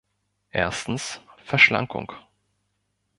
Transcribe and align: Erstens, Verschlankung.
Erstens, 0.49 1.21
Verschlankung. 1.45 2.11